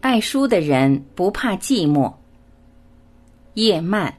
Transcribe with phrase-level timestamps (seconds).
[0.00, 2.12] 爱书的人不怕寂寞。
[3.54, 4.14] 叶曼。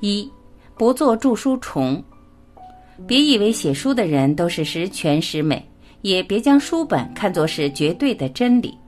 [0.00, 0.30] 一，
[0.76, 2.00] 不做著书虫。
[3.08, 5.68] 别以为写书的人都是十全十美，
[6.02, 8.78] 也别将书本看作是绝对的真理。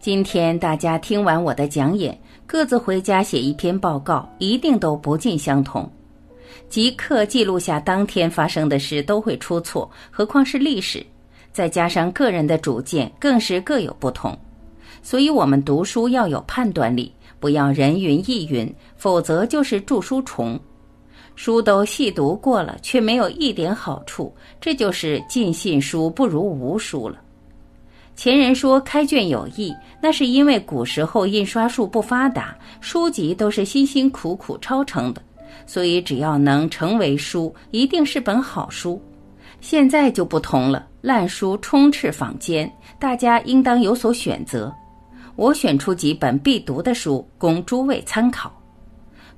[0.00, 2.16] 今天大家听完我的讲演，
[2.46, 5.90] 各自回家写一篇报告，一定都不尽相同。
[6.68, 11.04] 即刻记录下当天发生的事，都会出错，何况是历史？
[11.52, 14.38] 再加上个人的主见，更是各有不同。
[15.02, 20.58] 所以，我们读书要有判断力，不要人云亦云，否则就是著书虫。
[21.34, 27.18] 书都细读过了，却没有一点好处，这就是尽信书不如无书了。
[28.18, 29.72] 前人说开卷有益，
[30.02, 35.22] 那是因为古时候印刷术不发达，书籍都是辛辛苦苦抄成的，
[35.68, 39.00] 所以只要能成为书，一定是本好书。
[39.60, 44.74] 现在就不同了，烂书充斥坊间，大家应当有所选择。
[45.36, 48.52] 我选出几本必读的书供诸位参考。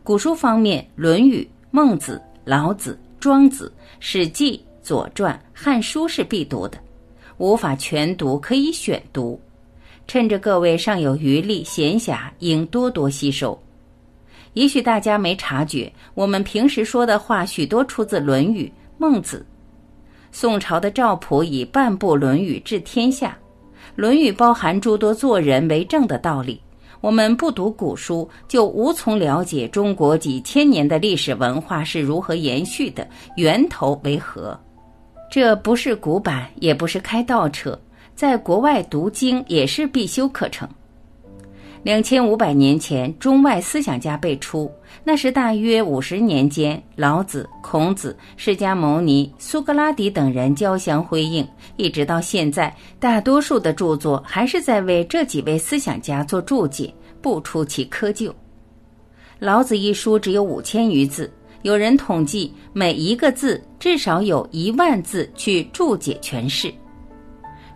[0.03, 1.43] 古书方面，《论语》。
[1.71, 6.79] 孟子、老子、庄子、史记、左传、汉书是必读的，
[7.41, 9.41] 无法全读可以选读。
[10.07, 13.59] 趁着各位尚有余力闲暇，应多多吸收。
[14.53, 18.65] 也许大家没察觉，我们平时说的话许多出自《论语》
[18.99, 19.39] 《孟子》。
[20.31, 23.39] 宋朝的赵普以半部《论语》治天下，
[23.97, 26.61] 《论语》包含诸多做人为政的道理。
[27.01, 34.61] 我们不读古书，就无从了解中国几千年的历史文化是如何延续的，源头为何？
[35.31, 37.79] 这不是古板，也不是开倒车，
[38.17, 40.69] 在国外读经也是必修课程。
[41.85, 44.71] 两千五百年前，中外思想家辈出，
[45.05, 51.47] 那是大约五十年间，老子、孔子、释迦牟尼、苏格拉底等人交相辉映，
[51.77, 58.31] 一直到现在，大多数的著作还是在为这几位思想家做注解，不出其窠臼。
[59.39, 66.73] 老子一书只有五千余字，有人统计，每一个字至少有一万字去注解诠释。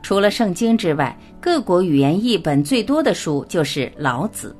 [0.02, 4.54] 除了圣经之外，各国语言译本最多的书就是《老子》。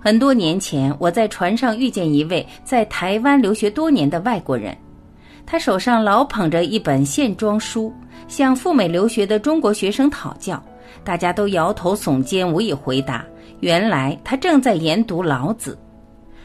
[0.00, 4.76] 很多年前，我在船上遇见一位在台湾留学多年的外国人，
[5.44, 7.92] 他手上老捧着一本线装书，
[8.28, 10.62] 向赴美留学的中国学生讨教，
[11.02, 13.24] 大家都摇头耸肩，无以回答。
[13.60, 15.76] 原来他正在研读《老子》。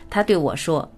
[0.09, 0.89] 他对我说：“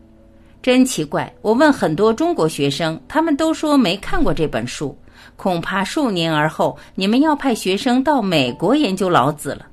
[0.66, 4.98] 真奇怪，我问很多中国学生，他们都说没看过这本书。”
[5.38, 9.60] 恐怕数年而后，你们要派学生到美国研究老子了。《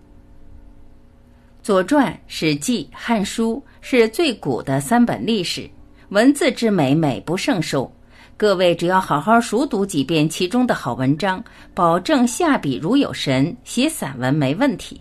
[1.63, 5.67] 左传》《史记》《汉书》是最古的三本历史，
[6.11, 7.91] 文字之美美不胜收。
[8.37, 11.43] 各位只要好好熟读几遍其中的好文章，
[11.73, 15.01] 保证下笔如有神，写散文没问题。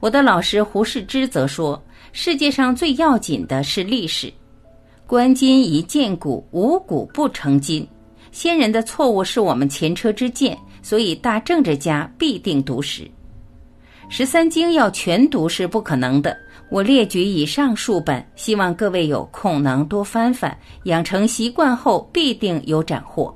[0.00, 1.80] 我的老师胡适之则说
[2.10, 4.32] ：“世界上最要紧的是历史，
[5.06, 7.86] 观今宜鉴古，无古不成今。”
[8.32, 13.08] 先人的错误是我们前车之鉴，所以大政治家必定读史。
[14.08, 16.36] 十三经要全读是不可能的。
[16.70, 23.32] 我列举以上数本，希望各位有空能多翻翻，养成习惯后必定有斩获。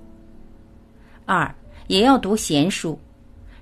[1.26, 1.54] 二
[1.86, 2.98] 也要读闲书。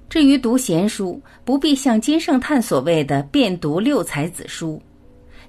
[0.08, 4.80] 至于读闲书，不必像金圣叹所谓的遍读六才子书。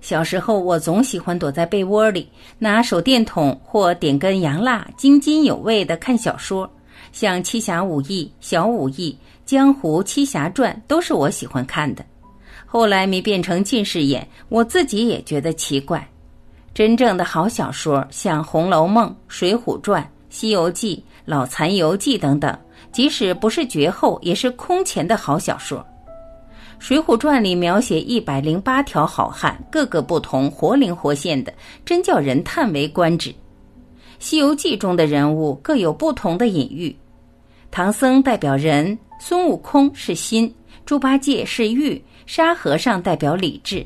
[0.07, 2.29] 小时候，我总喜欢躲在被窝里，
[2.59, 6.69] 拿手电筒或点根洋蜡，津津有味地看小说，
[7.11, 9.11] 像《七侠五义》《小五义》
[9.45, 12.05] 《江湖七侠传》都是我喜欢看的。
[12.65, 16.07] 后来没变成近视眼，我自己也觉得奇怪。
[16.73, 22.57] 真正的好小说，像《红楼梦》《水浒传》《西游记》《老残游记》等等，
[22.93, 25.79] 即使不是绝后，也是空前的好小说。
[26.79, 31.51] 《水浒传》里描写一百零八条好汉，个个不同，活灵活现的，
[31.83, 33.31] 真叫人叹为观止。
[34.19, 36.95] 《西游记》中的人物各有不同的隐喻，
[37.71, 40.53] 唐僧代表仁，孙悟空是心，
[40.85, 43.85] 猪八戒是欲，沙和尚代表理智。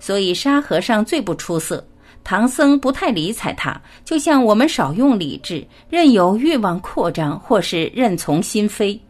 [0.00, 1.84] 所以沙和尚最不出色，
[2.24, 9.00] 唐僧不太理睬他，就像我们少用理智，任由欲望扩张，或是任从心飞。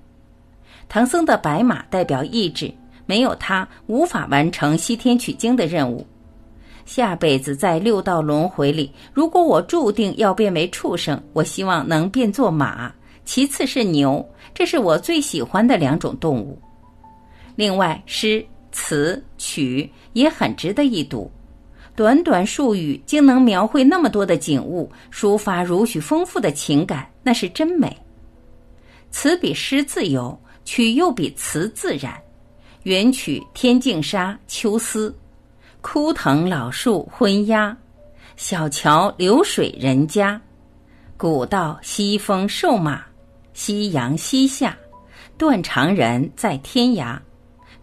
[0.88, 2.72] 唐僧的白马代表意志。
[3.06, 6.06] 没有他，无法完成西天取经的任务。
[6.84, 12.92] 下辈子在六道轮回里，如果我注定要变为畜生，我希望能变作马，
[13.24, 16.60] 其次是牛，这是我最喜欢的两种动物。
[17.54, 21.30] 另外，诗词曲也很值得一读。
[21.94, 27.96] 短短数语，竟能描绘那么多的景物，抒发如许丰富的情感，那是真美。
[29.10, 32.18] 词比诗自由，曲又比词自然。
[32.84, 35.08] 元曲《天净沙·秋思》，
[35.80, 37.76] 枯藤老树昏鸦，
[38.36, 40.40] 小桥流水人家，
[41.16, 43.00] 古道西风瘦马，
[43.54, 44.76] 夕阳西下，
[45.38, 47.16] 断肠人在天涯。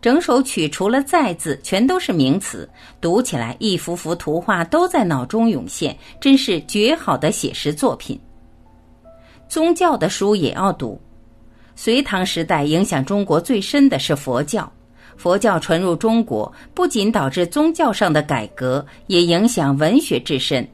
[0.02, 2.70] 整首曲除了“在”字，全都是名词，
[3.00, 8.20] 读起来一幅幅图画都在脑中涌现，真是绝好的写实作品。
[9.48, 11.00] 宗教的书也要读。
[11.74, 14.70] 隋唐时代影响中国最深的是佛教。
[15.20, 20.66] 佛教传入中国，不仅导致宗教上的改革，也影响文学至深。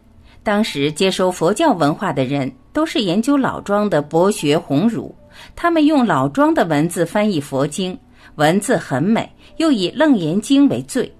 [0.44, 5.14] 当时接收佛教文化的人，都是研究老庄的博学鸿儒，
[5.56, 7.98] 他们用老庄的文字翻译佛经，
[8.36, 9.28] 文字很美，
[9.58, 11.12] 又以《楞严经》为最。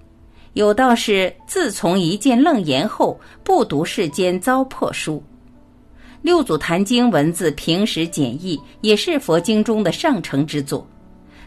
[0.52, 5.20] 有道是：“自从一见楞严后，不读世间糟粕书。”
[6.22, 10.86] 六祖坛经文字平实简易，也是佛经中的上乘之作。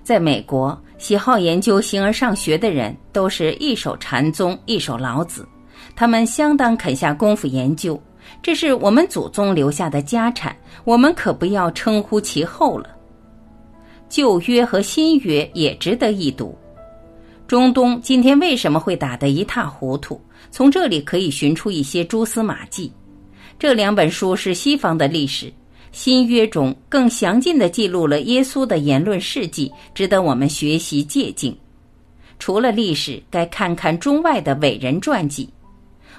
[0.10, 0.76] 在美国。
[0.98, 5.48] 喜好研究形而上学的人，都是一手禅宗，一手老子，
[5.96, 8.02] 他们相当肯下功夫研究，
[8.42, 12.90] 这是我们祖宗留下的家产，我们可不要称呼其后了。
[14.10, 16.58] 旧约和新约也值得一读。
[17.46, 20.20] 中东今天为什么会打得一塌糊涂？
[20.50, 22.92] 从这里可以寻出一些蛛丝马迹。
[23.60, 25.54] 这两本书是西方的历史。
[25.92, 31.56] 新约中更详尽地记录了耶稣的言论事迹，值得我们学习借鉴。
[32.38, 35.50] 除了历史，该看看中外的伟人传记。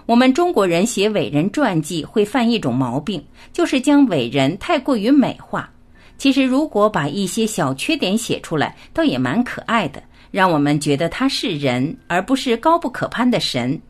[0.06, 5.70] 我们中国人写伟人传记会犯一种毛病，就是将伟人太过于美化。
[6.18, 13.80] 其实，如果把一些小缺点写出来，倒也蛮可爱的，让我们觉得他是人，而不是高不可攀的神。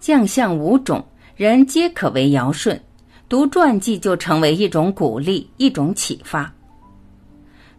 [0.00, 1.04] 将相五种，
[1.36, 2.80] 人皆可为尧舜。
[3.32, 6.52] 读传记就成为一种鼓励，一种启发。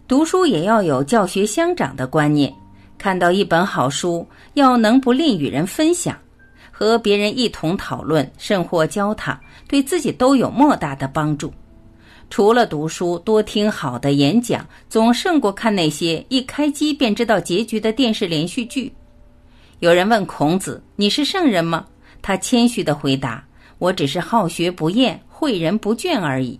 [0.07, 2.51] 读书也要有教学相长的观念，
[2.97, 6.17] 看到一本好书，要能不吝与人分享，
[6.71, 11.53] 和别人一同讨论，甚或教他，对自己都有莫大的帮助。
[12.31, 18.91] 除了读书，多听好的演讲，总胜过看那些一开机便知道结局的电视连续剧。
[19.81, 21.85] 有人问孔子：“你是圣人吗？”
[22.23, 23.45] 他谦虚的回答
[23.77, 26.57] ：“我只是好学不厌。”诲人不倦而已，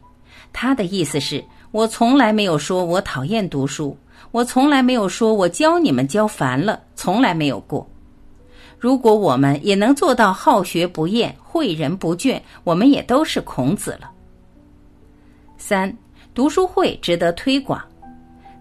[0.52, 1.42] 他的意思是
[1.72, 3.98] 我从来没有说我讨厌读书，
[4.32, 7.90] 我从来没有说我教你们教烦了，从来没有过。
[8.78, 14.12] 如果我们也能做到好学不厌、诲人不倦，我们也都是孔子了。
[15.58, 15.98] 三，
[16.34, 17.82] 读书会值得推广，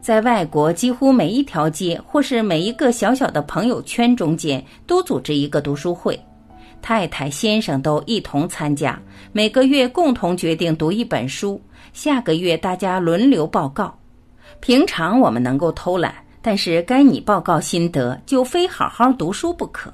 [0.00, 6.16] 在外国几乎每一条街或是每一个小小的朋友圈中间都组织一个读书会。
[6.82, 9.00] 太太、先生都一同参加，
[9.32, 11.58] 每个月共同决定读一本书。
[11.92, 13.96] 下个月大家轮流报告。
[14.60, 16.12] 平常我们能够偷懒，
[16.42, 19.92] 但是该你报告心得，就非好好读书不可。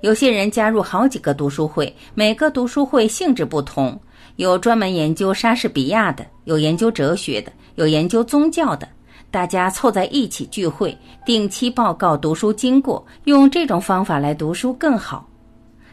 [0.00, 3.98] 有些人加入好几个读书会，每个读书会性质不同，
[4.36, 8.88] 有专门研究莎士比亚的，有研究哲学的，有研究宗教的。
[9.30, 10.96] 大家凑在一起聚会，
[11.26, 15.28] 定期报告读书经过，用这种方法来读书更好。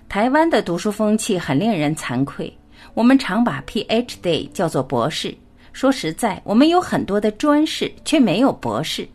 [0.08, 2.52] 台湾的读书风气很令人惭愧，
[2.94, 5.36] 我们常把 Ph.D 叫做博士。
[5.74, 9.08] 说实在，我们有很多的专士，却没有博士。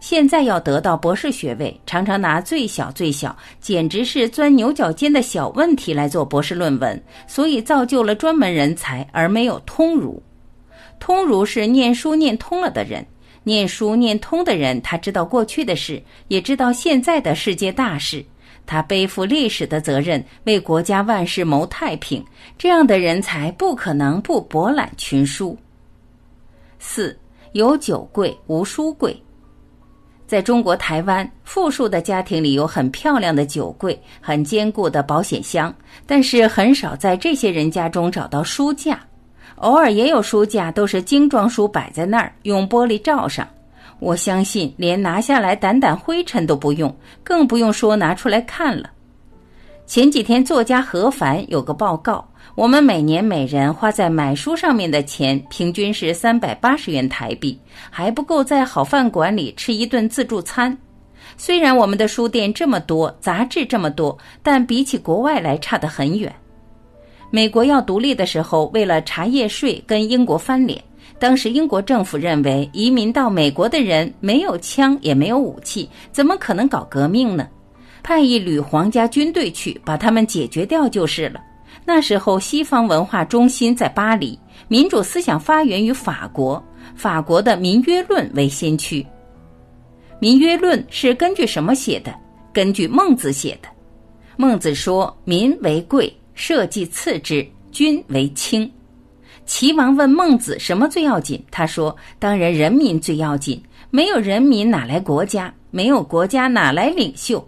[0.00, 10.22] 现在要得到博士学位，常常拿最小最小，简直是钻牛角尖的小问题来做博士论文，所以造就了专门人才，而没有通儒。
[10.98, 13.04] 通儒是念书念通了的人，
[13.42, 18.24] 念书念通的人，他知道过去的事，也知道现在的世界大事。
[18.66, 22.24] 他背负历史的责任，为国家万事谋太平。
[22.56, 25.56] 这样的人才不可能不博览群书。
[26.78, 27.18] 四
[27.52, 29.20] 有酒贵无书贵，
[30.26, 35.74] 在中国台湾，富庶的家庭里有很漂亮的酒柜，很坚固的保险箱，
[36.06, 39.00] 但是很少在这些人家中找到书架。
[39.56, 43.46] 偶尔也有书架，都是精装书摆在那儿，用玻璃罩上。
[44.04, 48.90] 我相信，连拿下来掸掸灰尘都不用，更不用说拿出来看了。
[49.86, 52.22] 前几天，作家何凡有个报告：
[52.54, 57.58] 我们每年每人花在买书上面的钱，平均是三百八十元台币，
[57.88, 60.76] 还不够在好饭馆里吃一顿自助餐。
[61.38, 66.30] 虽然我们的书店这么多，杂志这么多，但比起国外来差得很远。
[67.30, 70.84] 美国要独立的时候，为了茶叶税跟英国翻脸。
[71.24, 77.48] 当时英国政府认为，移民到美国的人没有枪也没有武器，怎么可能搞革命呢？
[78.02, 81.40] 派一旅皇家军队去把他们解决掉就是了。
[81.86, 84.38] 那时候西方文化中心在巴黎，
[84.68, 86.62] 民主思想发源于法国，
[86.94, 89.02] 法国的《民约论》为先驱。
[90.18, 92.14] 《民约论》是根据什么写的？
[92.52, 93.68] 根据孟子写的。
[94.36, 98.70] 孟子说：“民为贵，社稷次之，君为轻。”
[99.46, 101.42] 齐王问孟子什么最要紧？
[101.50, 105.52] 他说：“当然人民最要紧，没有人民哪来国家？
[105.70, 107.46] 没有国家哪来领袖？”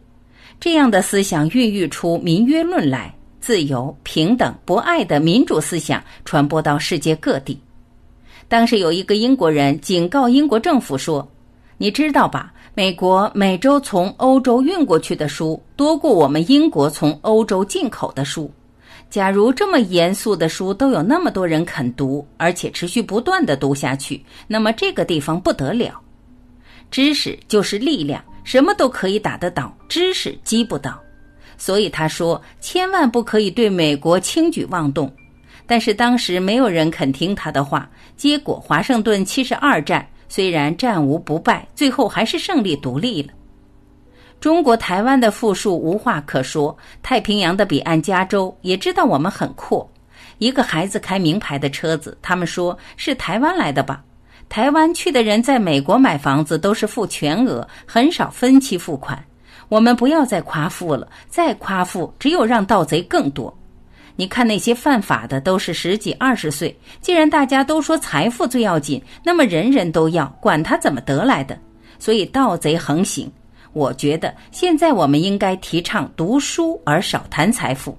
[0.61, 7.59] 这样的思想孕育出民约论来，自由、平等、博爱的民主思想传播到世界各地。
[8.49, 11.27] 当时有一个英国人警告英国政府说
[11.79, 12.53] ：“你知道吧？
[12.75, 18.51] 美国每周从欧洲运过去的书多过我们英国从欧洲进口的书。”
[19.09, 25.99] 假如这么严肃的书都有那么多人肯读，而且持续不断的读下去，那么这个地方不得了。
[26.91, 31.01] 知识就是力量，什么都可以打得倒，知识击不倒。
[31.57, 35.11] 所以他说，千万不可以对美国轻举妄动。
[35.67, 43.33] 但是当时没有人肯听他的话，结果华盛顿七十二战虽然战无不败，最后还是胜利独立了。
[44.41, 49.89] 中国台湾的富庶无话可说，太平洋的彼岸加州也知道我们很阔。
[50.39, 54.03] 一个孩子开名牌的车子，他们说是台湾来的吧？
[54.49, 59.23] 台湾去的人在美国买房子都是付全额，很少分期付款。
[59.69, 63.53] 我们不要再夸富了，再夸富只有让盗贼更多。
[64.15, 66.79] 你看那些犯法的都是十几二十岁。
[67.01, 71.59] 既然大家都说财富最要紧，那么人人都要，管他怎么得来的。
[71.99, 73.31] 所以盗贼横行。
[73.77, 77.95] 我觉得现在我们应该提倡读书而少谈财富。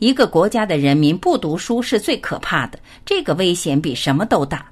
[0.00, 4.66] 一个国家的人民不读书是最可怕的，这个危险比什么都大。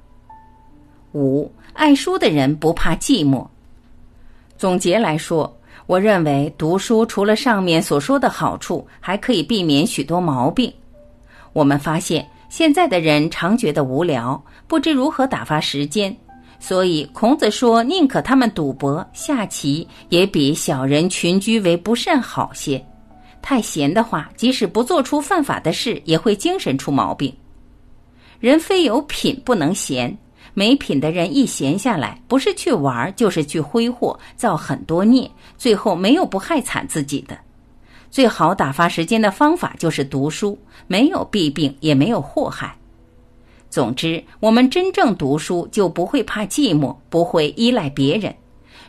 [1.12, 3.46] 五，爱书的人不怕寂寞。
[4.58, 5.56] 总结来说，
[5.86, 10.72] 我认为读书除了上面所说的好处，还可以避免许多毛病。
[11.52, 16.16] 我们发现现在的人常觉得无聊，不知如何打发时间。
[16.64, 22.80] 所以，孔子说：“宁可他们赌博、下棋，也比小人群居为不慎好些。
[23.42, 27.34] 太闲的话，即使不做出犯法的事，也会精神出毛病。
[28.38, 30.16] 人非有品不能闲，
[30.54, 35.28] 没品的人一闲下来，不是去玩，就是去挥霍，造很多孽，
[35.58, 37.36] 最后没有不害惨自己的。
[38.08, 42.76] 最好打发时间的方法就是读书，没有弊病，也没有祸害。”
[43.72, 48.32] 总之，我们真正读书就不会怕寂寞，不会依赖别人。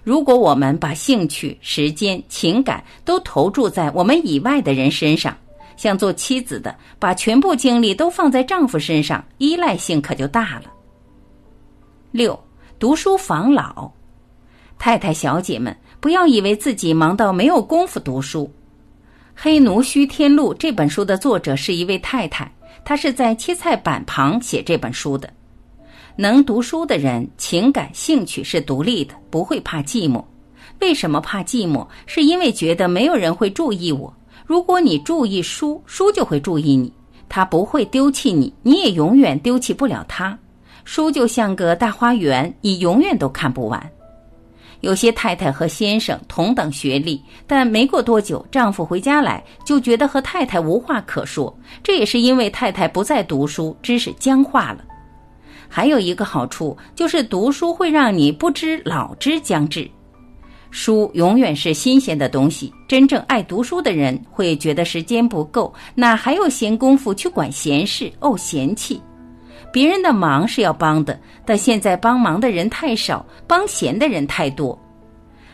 [0.04, 5.34] 如果我们把兴趣、时间、情感都投注在我们以外的人身上，
[5.78, 10.64] 像做妻子的把全部精力都放在丈夫身上，依赖性可就大了。
[12.12, 12.38] 六，
[12.78, 13.90] 读书防老，
[14.78, 18.44] 太太小姐们不要以为自己忙到没有功夫读书。
[19.34, 22.54] 《黑奴须天录》这本书的作者是一位太太。
[22.84, 25.30] 他是在切菜板旁写这本书的。
[26.16, 30.24] 能读书的人，情感兴趣是独立的，不会怕寂寞。
[30.80, 31.88] 为什么怕寂寞？
[32.06, 34.14] 是因为觉得没有人会注意我。
[34.46, 36.92] 如果你注意书，书就会注意你，
[37.30, 40.38] 他不会丢弃你，你也永远丢弃不了他。
[40.84, 43.92] 书就像个大花园，你永远都看不完。
[44.84, 51.58] 有些太太和先生同等学历，但没过多久，丈夫回家来就觉得和太太无话可说。
[51.82, 54.84] 这也是因为太太不再读书，知识僵化了。
[55.70, 59.90] 还有一个好处就是读书会让你不知老之将至。
[60.70, 62.74] 书永远是新鲜的东西。
[62.86, 68.12] 真正爱读书的人会觉得时间不够，哪还有闲工夫去管闲事？
[68.20, 69.02] 哦，嫌弃
[69.74, 71.20] 别人的忙是要帮的。
[71.44, 74.80] 但现在帮忙的人太少，帮闲的人太多，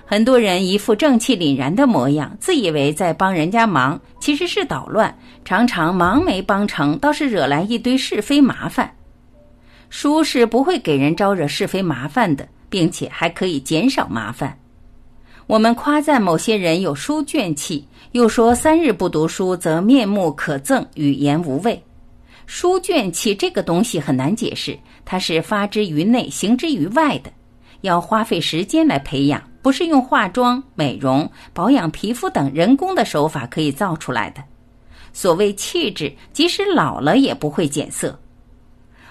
[0.06, 5.18] 很多人一副正气凛然的模样，自以为在帮人家忙，其实是捣乱。
[5.46, 8.94] 常常忙没帮成，倒是惹来一堆是非麻烦。
[9.90, 14.56] 书是不会给人招惹是非麻烦的，并且还可以减少麻烦。
[15.48, 21.82] 我们夸赞某些人有书卷气，又说三日不读书则面目可憎，语言无味。
[22.52, 24.76] 书卷气这个东西很难解释。
[25.06, 27.32] 它是发之于内，行之于外的，
[27.82, 34.44] 要花费时间来培养，不是用化妆、美容、保养皮肤等人工的手法可以造出来的。
[35.14, 38.20] 所谓气质，即使老了也不会减色。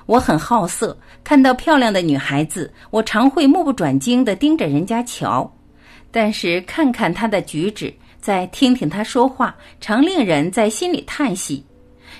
[0.07, 5.49] 我很好色，看到漂亮的女孩子，我常会目不转睛地盯着人家瞧，
[6.11, 11.65] 但是看看她的举止，再听听她说话，常令人在心里叹息，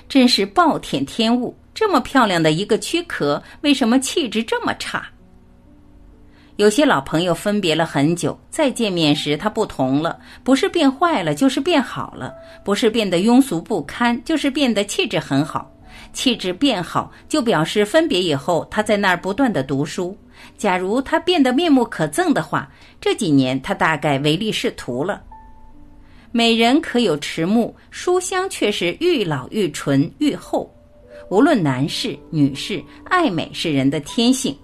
[0.09, 1.55] 真是暴殄天物。
[1.73, 5.07] 这么漂亮的一个躯壳，为什么气质这么差？
[6.57, 12.33] 有些老朋友分别了很久，再见面时他不同了，不是变坏了，就是变好了；
[12.65, 15.71] 不是变得庸俗不堪，就是变得气质很好。
[16.11, 20.17] 气质变好，就表示分别以后他在那儿不断的读书。
[20.57, 25.21] 假如他变得面目可憎的话，这几年他大概唯利是图了。
[26.31, 30.71] 美人可有迟暮，书香却是愈老愈纯愈厚。
[31.29, 34.55] 无论男士女士，爱美是人的天性。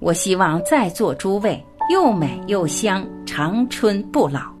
[0.00, 4.52] 我希望在座诸位又美又香，长春不老。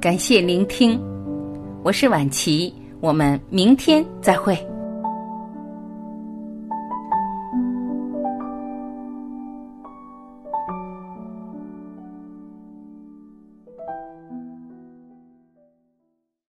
[0.00, 0.98] 感谢聆听，
[1.82, 4.71] 我是婉琪，我们明天再会。